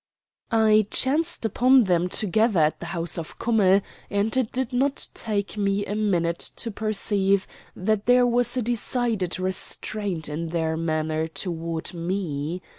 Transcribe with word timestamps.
I 0.49 0.87
chanced 0.89 1.45
upon 1.45 1.83
them 1.83 2.09
together 2.09 2.61
at 2.61 2.79
the 2.79 2.87
house 2.87 3.19
of 3.19 3.37
Kummell, 3.37 3.81
and 4.09 4.35
it 4.35 4.51
did 4.51 4.73
not 4.73 5.09
take 5.13 5.57
me 5.59 5.85
a 5.85 5.93
minute 5.93 6.39
to 6.55 6.71
perceive 6.71 7.45
that 7.75 8.07
there 8.07 8.25
was 8.25 8.57
a 8.57 8.63
decided 8.63 9.37
restraint 9.39 10.27
in 10.27 10.47
their 10.47 10.75
manner 10.75 11.27
toward 11.27 11.93
me. 11.93 12.63